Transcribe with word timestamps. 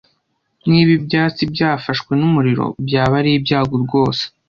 Niba 0.69 0.89
ibyatsi 0.97 1.41
byafashwe 1.53 2.11
n'umuriro, 2.19 2.65
byaba 2.85 3.13
ari 3.19 3.31
ibyago 3.39 3.75
rwose. 3.85 4.23